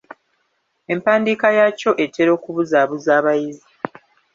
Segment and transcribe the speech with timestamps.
[0.93, 3.69] Empandiika yaakyo etera okubuzaabuza abayizi.